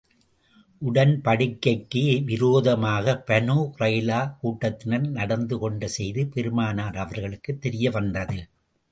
[0.81, 8.39] உடன்படிக்கைக்கு விரோதமாக Banu Qurayza கூட்டத்தினர் நடந்து கொண்ட செய்தி பெருமானார் அவர்களுக்குத் தெரிய வந்தது.